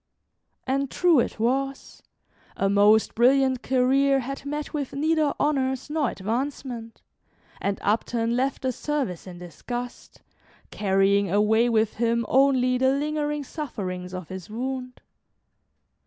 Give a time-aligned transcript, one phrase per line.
[0.65, 2.01] And true it was,
[2.57, 7.03] a most brilliant career had met with neither honors nor advancement,
[7.61, 10.23] and Upton left the service in disgust,
[10.71, 15.01] carrying away with him only the lingering sufferings of his wound.